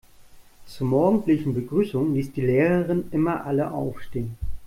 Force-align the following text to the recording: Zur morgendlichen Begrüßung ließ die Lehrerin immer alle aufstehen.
Zur 0.65 0.87
morgendlichen 0.87 1.53
Begrüßung 1.53 2.15
ließ 2.15 2.31
die 2.33 2.41
Lehrerin 2.41 3.07
immer 3.11 3.45
alle 3.45 3.69
aufstehen. 3.69 4.35